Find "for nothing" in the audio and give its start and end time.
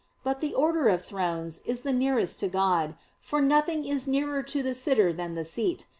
3.19-3.85